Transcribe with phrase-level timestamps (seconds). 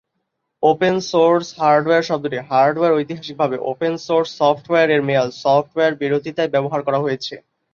[0.63, 6.99] Open source hardware শব্দটি "hardware" ঐতিহাসিকভাবে open source software এর মেয়াদ "সফ্টওয়্যার" বিরোধিতায় ব্যবহার করা
[7.03, 7.35] হয়েছে।